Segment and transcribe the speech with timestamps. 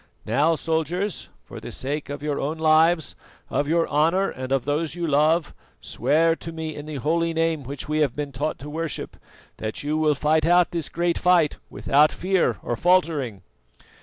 [0.25, 3.15] Now, soldiers, for the sake of your own lives,
[3.51, 7.61] of your honour and of those you love, swear to me, in the holy Name
[7.61, 9.15] which we have been taught to worship,
[9.57, 13.43] that you will fight out this great fight without fear or faltering."